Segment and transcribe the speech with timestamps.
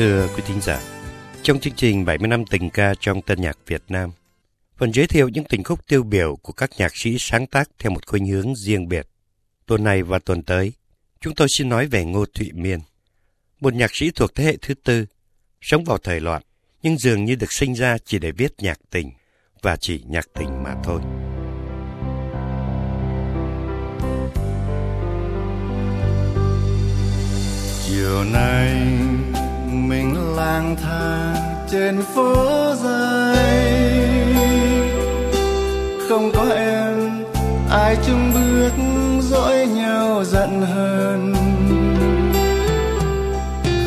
[0.00, 0.80] Thưa quý thính giả,
[1.42, 4.10] trong chương trình 70 năm tình ca trong tân nhạc Việt Nam,
[4.76, 7.92] phần giới thiệu những tình khúc tiêu biểu của các nhạc sĩ sáng tác theo
[7.92, 9.06] một khuynh hướng riêng biệt.
[9.66, 10.72] Tuần này và tuần tới,
[11.20, 12.80] chúng tôi xin nói về Ngô Thụy Miên,
[13.60, 15.06] một nhạc sĩ thuộc thế hệ thứ tư,
[15.60, 16.42] sống vào thời loạn,
[16.82, 19.10] nhưng dường như được sinh ra chỉ để viết nhạc tình,
[19.62, 21.00] và chỉ nhạc tình mà thôi.
[27.86, 29.09] chiều nay
[29.90, 31.34] mình lang thang
[31.70, 32.34] trên phố
[32.84, 33.74] dài
[36.08, 37.24] không có em,
[37.70, 38.72] ai chung bước
[39.20, 41.34] dõi nhau giận hơn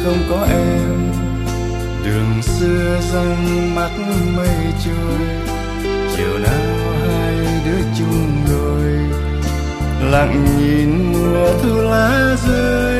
[0.04, 1.12] không có em,
[2.06, 3.92] đường xưa răng mắt
[4.36, 5.28] mây trôi.
[6.16, 8.92] Chiều nào hai đứa chung đôi
[10.12, 12.93] lặng nhìn mùa thu lá rơi.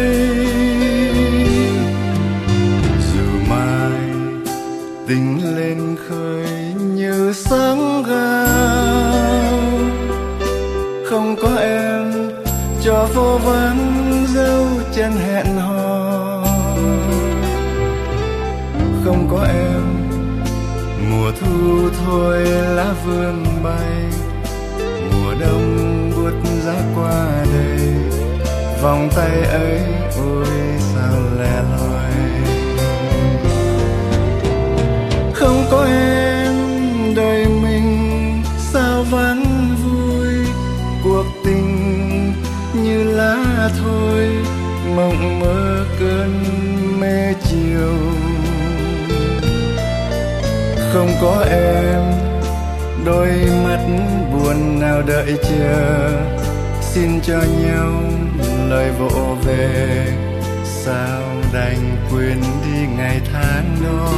[7.54, 9.48] Sáng gao
[11.06, 12.12] không có em,
[12.84, 16.44] cho vô vắng dấu chân hẹn hò.
[19.06, 19.84] Không có em,
[21.12, 24.04] mùa thu thôi lá vương bay.
[25.12, 27.80] Mùa đông buốt giá qua đây
[28.82, 30.03] vòng tay ấy
[50.94, 52.02] không có em.
[53.06, 53.30] Đôi
[53.64, 53.80] mắt
[54.34, 56.10] buồn nào đợi chờ.
[56.82, 57.92] Xin cho nhau
[58.70, 60.08] lời vỗ về.
[60.64, 61.22] Sao
[61.54, 64.10] đành quên đi ngày tháng đó?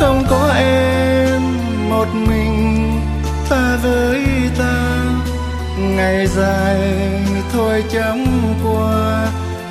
[0.00, 1.42] Không có em,
[1.88, 2.90] một mình
[3.48, 4.24] ta với
[4.58, 5.04] ta.
[5.78, 6.80] Ngày dài
[7.52, 9.28] thôi chóng qua,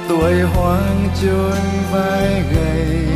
[0.09, 1.59] tuổi hoang trôi
[1.91, 3.14] vai gầy.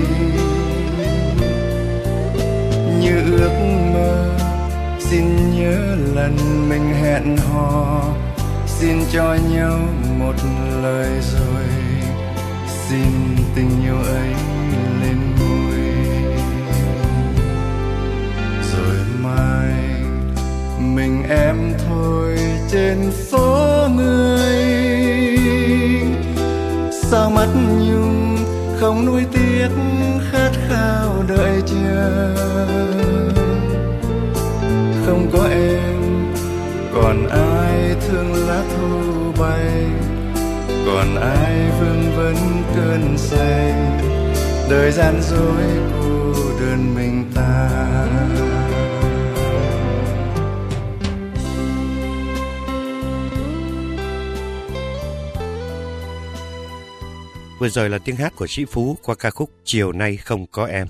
[3.40, 3.52] Ước
[3.94, 4.38] mơ.
[5.00, 6.36] Xin nhớ lần
[6.70, 8.04] mình hẹn hò.
[8.68, 9.80] Xin cho nhau
[10.20, 10.36] một
[10.84, 11.64] lời rồi.
[12.68, 13.12] Xin
[13.56, 14.34] tình yêu ấy
[15.02, 15.80] lên môi
[18.74, 19.74] rồi mai
[20.80, 22.38] mình em thôi
[22.72, 25.38] trên phố người
[26.92, 27.48] sao mắt
[27.80, 28.38] nhung
[28.80, 29.70] không nuối tiếc
[30.70, 32.36] khát đợi chờ
[35.06, 36.34] không có em,
[36.94, 39.86] còn ai thương lá thu bay?
[40.86, 42.36] Còn ai vương vấn
[42.76, 43.74] cơn say?
[44.70, 45.64] Đời gian dối
[46.02, 47.70] cô đơn mình ta.
[57.60, 60.66] Vừa rồi là tiếng hát của Sĩ Phú qua ca khúc Chiều nay không có
[60.66, 60.88] em.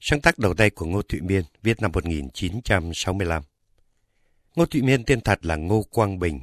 [0.00, 3.42] Sáng tác đầu tay của Ngô Thụy Miên, viết năm 1965.
[4.56, 6.40] Ngô Thụy Miên tên thật là Ngô Quang Bình,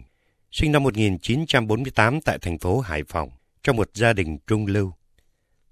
[0.51, 3.29] sinh năm 1948 tại thành phố Hải Phòng,
[3.63, 4.93] trong một gia đình trung lưu.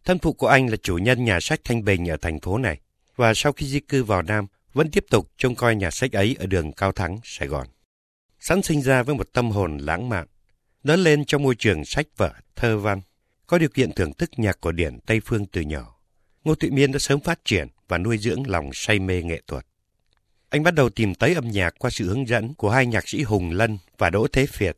[0.06, 2.80] Thân phụ của anh là chủ nhân nhà sách Thanh Bình ở thành phố này,
[3.16, 6.36] và sau khi di cư vào Nam, vẫn tiếp tục trông coi nhà sách ấy
[6.40, 7.68] ở đường Cao Thắng, Sài Gòn.
[8.40, 10.28] Sẵn sinh ra với một tâm hồn lãng mạn,
[10.84, 13.02] lớn lên trong môi trường sách vở, thơ văn,
[13.52, 15.96] có điều kiện thưởng thức nhạc cổ điển Tây Phương từ nhỏ.
[16.44, 19.66] Ngô Thụy Miên đã sớm phát triển và nuôi dưỡng lòng say mê nghệ thuật.
[20.50, 23.24] Anh bắt đầu tìm tới âm nhạc qua sự hướng dẫn của hai nhạc sĩ
[23.24, 24.78] Hùng Lân và Đỗ Thế Việt.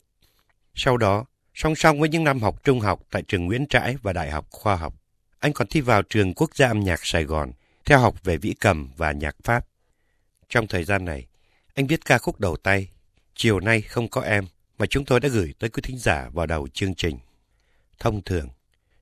[0.74, 4.12] Sau đó, song song với những năm học trung học tại trường Nguyễn Trãi và
[4.12, 4.94] Đại học Khoa học,
[5.38, 7.52] anh còn thi vào trường Quốc gia âm nhạc Sài Gòn,
[7.84, 9.66] theo học về vĩ cầm và nhạc Pháp.
[10.48, 11.26] Trong thời gian này,
[11.74, 12.88] anh viết ca khúc đầu tay,
[13.34, 14.44] Chiều nay không có em,
[14.78, 17.18] mà chúng tôi đã gửi tới quý thính giả vào đầu chương trình.
[17.98, 18.48] Thông thường,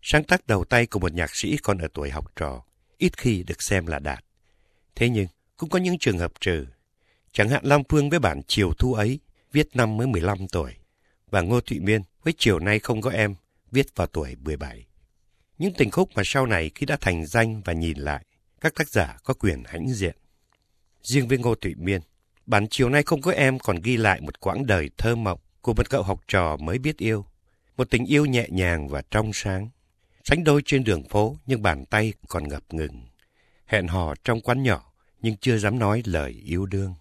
[0.03, 2.63] sáng tác đầu tay của một nhạc sĩ còn ở tuổi học trò,
[2.99, 4.25] ít khi được xem là đạt.
[4.95, 5.27] Thế nhưng,
[5.57, 6.67] cũng có những trường hợp trừ.
[7.33, 9.21] Chẳng hạn Lam Phương với bản Chiều Thu ấy,
[9.53, 10.75] viết năm mới 15 tuổi,
[11.31, 13.35] và Ngô Thụy Miên với Chiều Nay Không Có Em,
[13.71, 14.87] viết vào tuổi 17.
[15.59, 18.25] Những tình khúc mà sau này khi đã thành danh và nhìn lại,
[18.61, 20.17] các tác giả có quyền hãnh diện.
[21.03, 22.01] Riêng với Ngô Thụy Miên,
[22.47, 25.75] bản Chiều Nay Không Có Em còn ghi lại một quãng đời thơ mộng của
[25.75, 27.27] một cậu học trò mới biết yêu.
[27.77, 29.69] Một tình yêu nhẹ nhàng và trong sáng.
[30.25, 33.03] Sánh đôi trên đường phố nhưng bàn tay còn ngập ngừng.
[33.67, 34.93] Hẹn hò trong quán nhỏ
[35.23, 36.95] nhưng chưa dám nói lời yêu đương.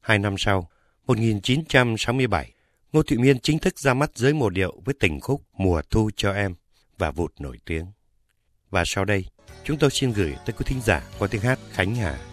[0.00, 0.70] Hai năm sau,
[1.06, 2.52] 1967,
[2.92, 6.10] Ngô Thụy Miên chính thức ra mắt giới mồ điệu với tình khúc Mùa Thu
[6.16, 6.54] cho em
[6.98, 7.86] và vụt nổi tiếng.
[8.70, 9.24] Và sau đây,
[9.64, 12.27] chúng tôi xin gửi tới quý thính giả qua tiếng hát Khánh Hà.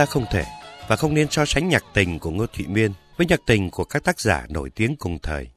[0.00, 0.44] Ta không thể
[0.88, 3.84] và không nên so sánh nhạc tình của Ngô Thụy Miên với nhạc tình của
[3.84, 5.48] các tác giả nổi tiếng cùng thời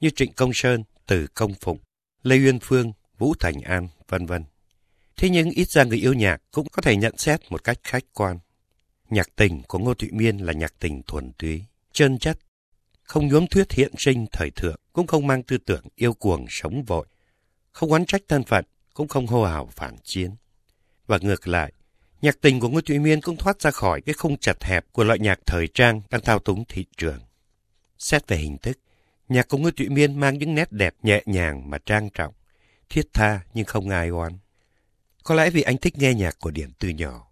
[0.00, 1.78] như Trịnh Công Sơn, Từ Công Phụng,
[2.22, 4.44] Lê Uyên Phương, Vũ Thành An, vân vân.
[5.16, 8.04] Thế nhưng ít ra người yêu nhạc cũng có thể nhận xét một cách khách
[8.14, 8.38] quan.
[9.10, 12.38] Nhạc tình của Ngô Thụy Miên là nhạc tình thuần túy, chân chất,
[13.02, 16.82] không nhuốm thuyết hiện sinh thời thượng, cũng không mang tư tưởng yêu cuồng sống
[16.82, 17.06] vội,
[17.72, 18.64] không oán trách thân phận,
[18.94, 20.30] cũng không hô hào phản chiến.
[21.06, 21.72] Và ngược lại,
[22.24, 25.04] Nhạc tình của Ngô Thụy Miên cũng thoát ra khỏi cái khung chặt hẹp của
[25.04, 27.20] loại nhạc thời trang đang thao túng thị trường.
[27.98, 28.78] Xét về hình thức,
[29.28, 32.34] nhạc của Ngô Thụy Miên mang những nét đẹp nhẹ nhàng mà trang trọng,
[32.88, 34.38] thiết tha nhưng không ai oán.
[35.24, 37.26] Có lẽ vì anh thích nghe nhạc của Điển từ nhỏ,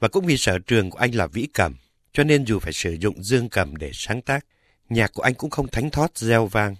[0.00, 1.76] và cũng vì sở trường của anh là vĩ cầm,
[2.12, 4.46] cho nên dù phải sử dụng dương cầm để sáng tác,
[4.88, 6.76] nhạc của anh cũng không thánh thót gieo vang,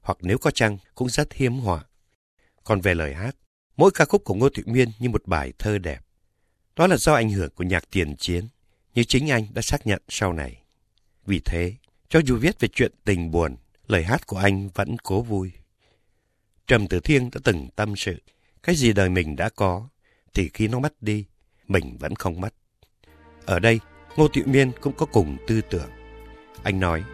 [0.00, 1.84] hoặc nếu có chăng cũng rất hiếm họa.
[2.64, 3.36] Còn về lời hát,
[3.76, 6.00] mỗi ca khúc của Ngô Thụy Miên như một bài thơ đẹp.
[6.80, 8.48] Đó là do ảnh hưởng của nhạc tiền chiến,
[8.94, 10.62] như chính anh đã xác nhận sau này.
[11.26, 11.74] Vì thế,
[12.08, 13.56] cho dù viết về chuyện tình buồn,
[13.86, 15.52] lời hát của anh vẫn cố vui.
[16.66, 18.22] Trầm Tử Thiên đã từng tâm sự,
[18.62, 19.88] cái gì đời mình đã có,
[20.34, 21.24] thì khi nó mất đi,
[21.68, 22.54] mình vẫn không mất.
[23.46, 23.80] Ở đây,
[24.16, 25.90] Ngô Tiệu Miên cũng có cùng tư tưởng.
[26.62, 27.04] Anh nói,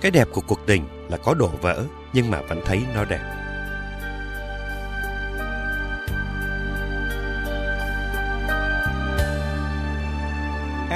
[0.00, 3.37] cái đẹp của cuộc tình là có đổ vỡ, nhưng mà vẫn thấy nó đẹp.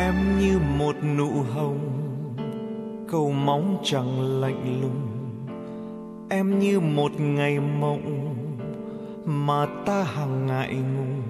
[0.03, 1.79] Em như một nụ hồng.
[3.11, 5.01] Cầu mong chẳng lạnh lùng.
[6.31, 8.35] Em như một ngày mộng
[9.25, 11.23] mà ta hàng ngại ngùng.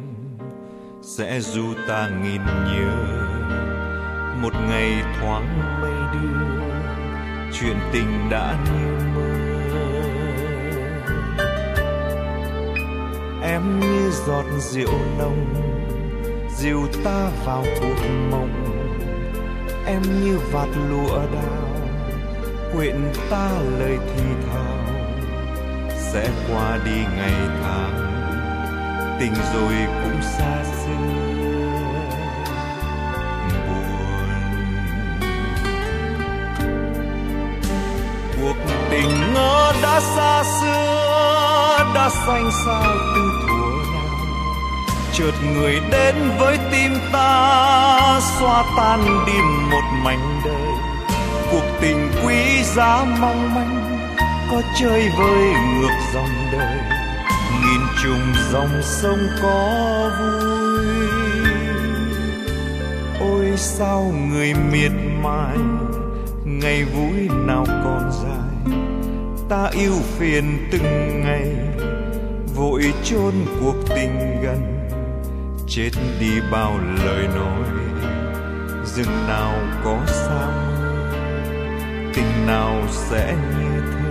[1.02, 2.92] Sẽ dù ta nghìn nhớ
[4.42, 6.64] một ngày thoáng mây đưa,
[7.52, 9.42] chuyện tình đã như mơ
[13.42, 15.71] em như giọt rượu nồng
[16.56, 18.68] dìu ta vào cuộc mộng.
[19.86, 21.68] Em như vạt lụa đào
[22.72, 24.76] quyện ta lời thì thào.
[26.12, 27.32] Sẽ qua đi ngày
[27.62, 27.96] tháng,
[29.20, 30.92] tình rồi cũng xa xưa.
[33.66, 34.28] Buồn.
[38.40, 38.56] Cuộc
[38.90, 43.31] tình ngỡ đã xa xưa, đã xanh sao từ
[45.12, 49.32] chợt người đến với tim ta, xóa tan đi
[49.70, 50.72] một mảnh đời.
[51.50, 54.08] Cuộc tình quý giá mong manh,
[54.50, 56.78] có chơi vơi ngược dòng đời.
[57.62, 60.86] Nghìn trùng dòng sông có vui.
[63.20, 64.92] Ôi sao người miệt
[65.22, 65.56] mài,
[66.44, 68.76] ngày vui nào còn dài.
[69.48, 71.48] Ta yêu phiền từng ngày,
[72.56, 74.81] vội chôn cuộc tình gần
[75.66, 75.90] chết
[76.20, 77.68] đi bao lời nói.
[78.84, 79.54] Rừng nào
[79.84, 80.52] có sao,
[82.14, 84.02] tình nào sẽ như thơ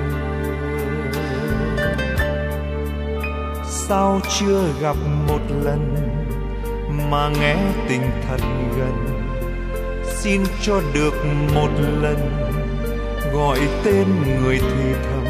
[3.92, 4.96] sao chưa gặp
[5.28, 5.96] một lần
[7.12, 7.56] mà nghe
[7.90, 8.42] tình thật
[8.78, 9.08] gần?
[10.04, 11.14] Xin cho được
[11.56, 11.70] một
[12.02, 12.18] lần,
[13.34, 15.26] gọi tên người thì thầm.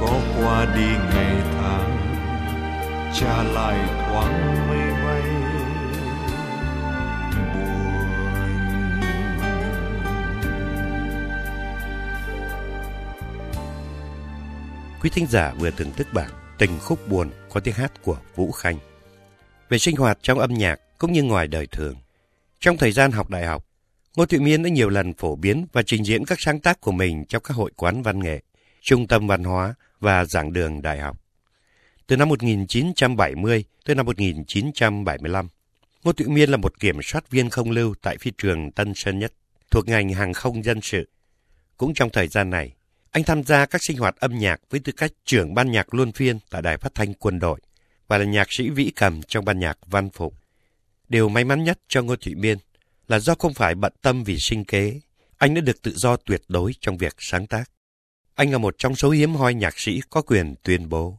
[0.00, 1.98] Có qua đi ngày tháng,
[3.20, 3.76] trả lại
[4.08, 4.81] thoáng mê
[15.02, 18.52] Quý thính giả vừa thưởng thức bản Tình khúc buồn có tiếng hát của Vũ
[18.52, 18.78] Khanh.
[19.68, 21.96] Về sinh hoạt trong âm nhạc cũng như ngoài đời thường.
[22.60, 23.66] Trong thời gian học đại học,
[24.16, 26.92] Ngô Thụy Miên đã nhiều lần phổ biến và trình diễn các sáng tác của
[26.92, 28.40] mình trong các hội quán văn nghệ,
[28.80, 31.20] trung tâm văn hóa và giảng đường đại học.
[32.06, 35.48] Từ năm 1970 tới năm 1975,
[36.04, 39.18] Ngô Thụy Miên là một kiểm soát viên không lưu tại phi trường Tân Sơn
[39.18, 39.32] Nhất,
[39.70, 41.08] thuộc ngành hàng không dân sự.
[41.76, 42.72] Cũng trong thời gian này,
[43.12, 46.12] anh tham gia các sinh hoạt âm nhạc với tư cách trưởng ban nhạc luân
[46.12, 47.60] phiên tại Đài Phát thanh Quân đội
[48.08, 50.34] và là nhạc sĩ vĩ cầm trong ban nhạc Văn Phục.
[51.08, 52.58] Điều may mắn nhất cho Ngô Thụy Miên
[53.08, 55.00] là do không phải bận tâm vì sinh kế,
[55.38, 57.70] anh đã được tự do tuyệt đối trong việc sáng tác.
[58.34, 61.18] Anh là một trong số hiếm hoi nhạc sĩ có quyền tuyên bố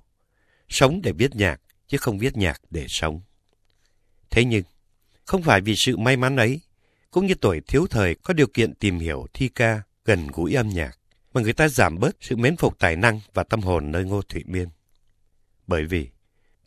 [0.69, 3.21] sống để viết nhạc chứ không viết nhạc để sống.
[4.29, 4.63] Thế nhưng,
[5.25, 6.62] không phải vì sự may mắn ấy,
[7.12, 10.69] cũng như tuổi thiếu thời có điều kiện tìm hiểu thi ca gần gũi âm
[10.69, 10.97] nhạc,
[11.33, 14.21] mà người ta giảm bớt sự mến phục tài năng và tâm hồn nơi Ngô
[14.21, 14.69] Thụy Miên.
[15.67, 16.09] Bởi vì,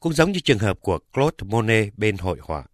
[0.00, 2.64] cũng giống như trường hợp của Claude Monet bên hội họa.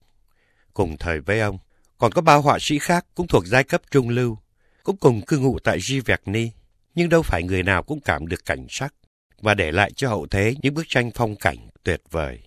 [0.75, 1.59] Cùng thời với ông,
[1.99, 4.39] còn có bao họa sĩ khác cũng thuộc giai cấp trung lưu,
[4.83, 6.51] cũng cùng cư ngụ tại Giverny,
[6.95, 8.95] nhưng đâu phải người nào cũng cảm được cảnh sắc
[9.41, 12.41] và để lại cho hậu thế những bức tranh phong cảnh tuyệt vời.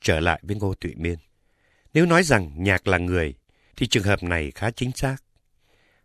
[0.00, 1.16] Trở lại với Ngô Thụy Miên.
[1.94, 3.34] Nếu nói rằng nhạc là người,
[3.76, 5.16] thì trường hợp này khá chính xác.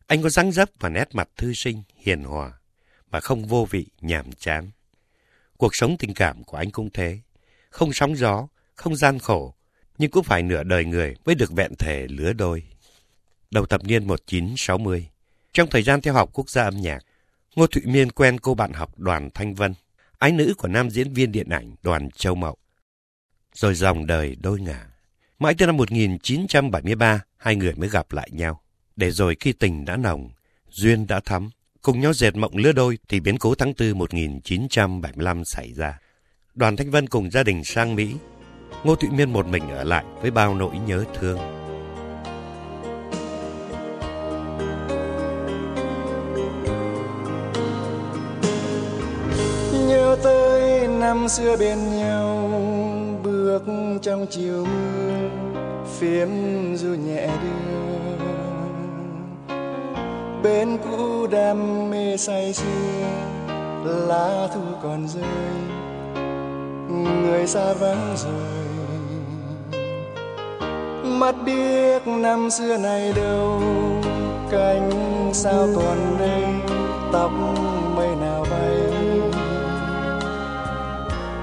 [0.07, 2.51] Anh có dáng dấp và nét mặt thư sinh, hiền hòa,
[3.12, 4.72] mà không vô vị, nhàm chán.
[5.57, 7.19] Cuộc sống tình cảm của anh cũng thế.
[7.69, 9.55] Không sóng gió, không gian khổ,
[9.98, 12.63] nhưng cũng phải nửa đời người mới được vẹn thể lứa đôi.
[13.51, 15.10] Đầu thập niên 1960,
[15.53, 17.05] trong thời gian theo học quốc gia âm nhạc,
[17.55, 19.74] Ngô Thụy Miên quen cô bạn học Đoàn Thanh Vân,
[20.17, 22.57] ái nữ của nam diễn viên điện ảnh Đoàn Châu Mậu.
[23.53, 24.88] Rồi dòng đời đôi ngả.
[25.39, 28.62] Mãi tới năm 1973, hai người mới gặp lại nhau.
[28.95, 30.29] Để rồi khi tình đã nồng,
[30.69, 31.50] duyên đã thắm,
[31.81, 36.00] cùng nhau dệt mộng lứa đôi thì biến cố tháng 4 1975 xảy ra.
[36.55, 38.15] Đoàn Thanh Vân cùng gia đình sang Mỹ.
[38.83, 41.39] Ngô Thụy Miên một mình ở lại với bao nỗi nhớ thương.
[49.88, 52.50] nhớ tới năm xưa bên nhau
[53.23, 53.63] bước
[54.01, 55.29] trong chiều mưa
[56.00, 56.27] phiếm
[56.75, 58.02] du nhẹ đưa
[60.43, 62.65] bên cũ đam mê say sưa,
[64.07, 65.23] lá thu còn rơi,
[67.21, 68.63] người xa vắng rồi.
[71.03, 73.62] Mắt biết năm xưa này đâu,
[74.51, 74.89] cánh
[75.33, 76.43] sao còn đây,
[77.12, 77.31] tóc
[77.95, 78.77] mây nào bay.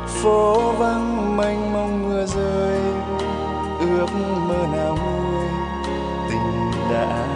[0.07, 2.81] Phố vắng mênh mông mưa rơi,
[3.81, 4.09] ước
[4.49, 5.49] mơ nào nguôi,
[6.31, 7.30] tình đã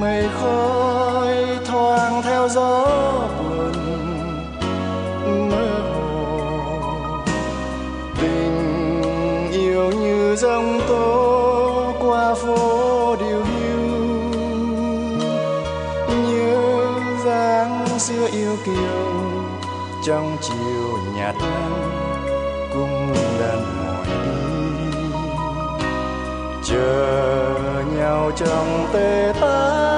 [0.00, 2.84] mây khói thoáng theo gió
[3.38, 3.72] buồn,
[5.50, 7.22] mơ hồ.
[8.20, 13.80] Tình yêu như dòng tố qua phố điều hiu
[16.08, 16.82] nhớ
[17.24, 19.20] dáng xưa yêu kiều
[20.06, 21.90] trong chiều nhạt nắng
[22.74, 25.08] cung đàn hỏi đi.
[26.64, 29.89] Chờ nhau trong tê tái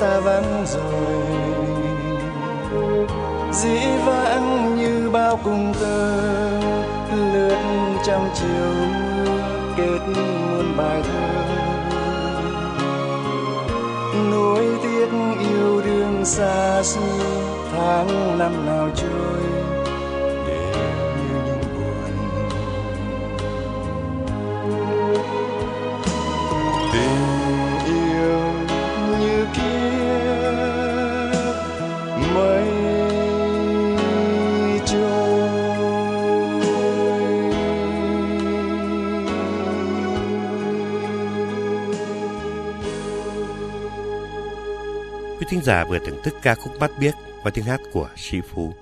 [0.00, 1.16] xa vắng rồi.
[3.52, 6.20] Dĩ vãng như bao cung tơ
[7.16, 7.56] lướt
[8.06, 9.38] trong chiều mưa
[9.76, 11.28] kết muôn bài thơ.
[14.30, 15.08] Nối tiếc
[15.40, 17.00] yêu đương xa xưa,
[17.72, 19.59] tháng năm nào trôi.
[45.70, 48.74] Giả vừa thưởng thức ca khúc Mắt Biếc qua tiếng hát của Sĩ Phú.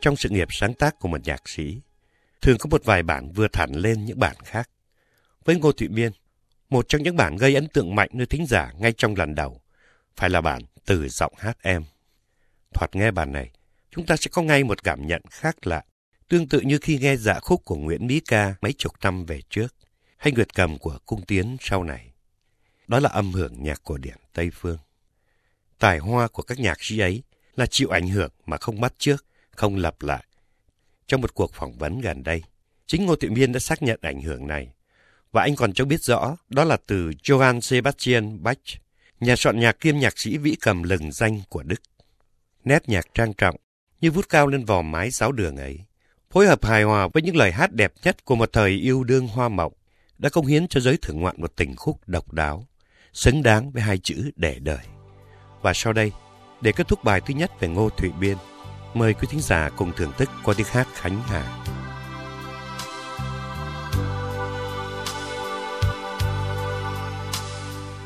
[0.00, 1.80] Trong sự nghiệp sáng tác của một nhạc sĩ,
[2.42, 4.70] thường có một vài bản vừa thẳng lên những bản khác.
[5.44, 6.12] Với Ngô Thụy Miên,
[6.70, 9.60] một trong những bản gây ấn tượng mạnh nơi thính giả ngay trong lần đầu,
[10.16, 11.84] phải là bản Từ giọng hát em.
[12.74, 13.50] Thoạt nghe bản này,
[13.90, 15.82] chúng ta sẽ có ngay một cảm nhận khác lạ,
[16.28, 19.40] tương tự như khi nghe dạ khúc của Nguyễn Mỹ Ca mấy chục năm về
[19.50, 19.74] trước,
[20.16, 22.12] hay Nguyệt Cầm của Cung Tiến sau này.
[22.86, 24.78] Đó là âm hưởng nhạc cổ điển Tây Phương.
[25.84, 27.22] Tài hoa của các nhạc sĩ ấy
[27.56, 30.24] là chịu ảnh hưởng mà không bắt trước, không lặp lại.
[31.06, 32.42] Trong một cuộc phỏng vấn gần đây,
[32.86, 34.72] chính Ngô Thị Miên đã xác nhận ảnh hưởng này.
[35.32, 38.58] Và anh còn cho biết rõ đó là từ Johann Sebastian Bach,
[39.20, 41.82] nhà soạn nhạc kiêm nhạc sĩ vĩ cầm lừng danh của Đức.
[42.64, 43.56] Nét nhạc trang trọng,
[44.00, 45.80] như vút cao lên vòm mái sáu đường ấy,
[46.30, 49.28] phối hợp hài hòa với những lời hát đẹp nhất của một thời yêu đương
[49.28, 49.72] hoa mộng,
[50.18, 52.66] đã công hiến cho giới thưởng ngoạn một tình khúc độc đáo,
[53.12, 54.93] xứng đáng với hai chữ để đời.
[55.64, 56.12] Và sau đây,
[56.60, 58.36] để kết thúc bài thứ nhất về Ngô Thụy Biên,
[58.94, 61.42] mời quý thính giả cùng thưởng thức qua tiếng hát Khánh Hà.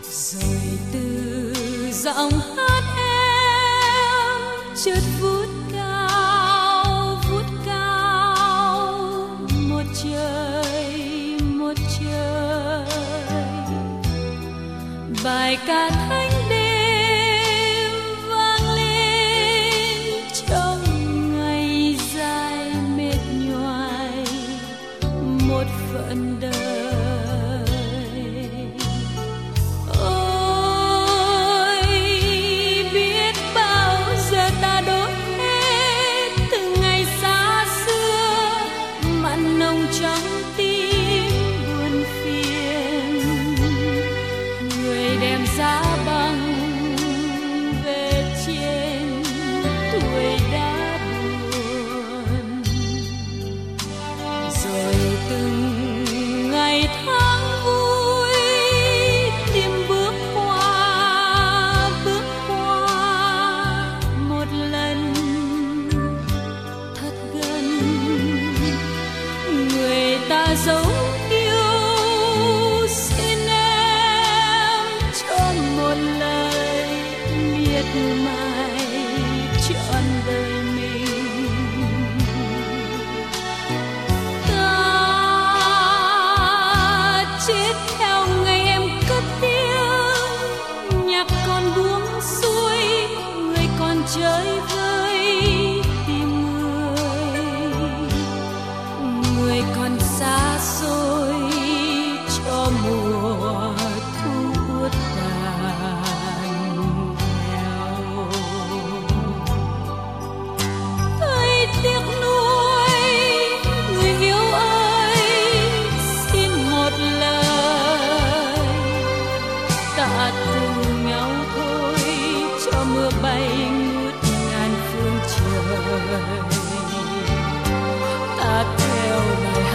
[0.03, 1.53] Rồi từ
[1.93, 4.41] giọng hát em
[4.85, 8.97] chợt vút cao vút cao
[9.69, 12.85] một trời một trời
[15.25, 16.58] bài ca thanh đêm
[100.21, 100.98] còn xa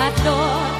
[0.03, 0.72] lời